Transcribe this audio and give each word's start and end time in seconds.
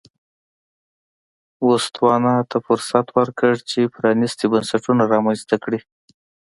بوتسوانا 1.65 2.35
ته 2.49 2.57
فرصت 2.65 3.07
ورکړ 3.17 3.53
چې 3.69 3.91
پرانیستي 3.95 4.45
بنسټونه 4.53 5.03
رامنځته 5.13 5.55
کړي. 5.63 5.79